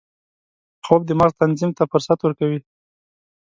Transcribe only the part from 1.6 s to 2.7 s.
ته فرصت ورکوي